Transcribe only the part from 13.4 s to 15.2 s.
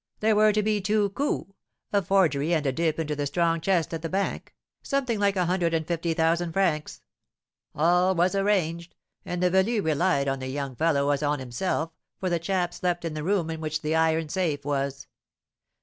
in which the iron safe was.